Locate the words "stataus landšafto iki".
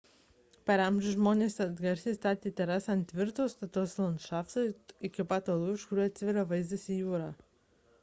3.57-5.29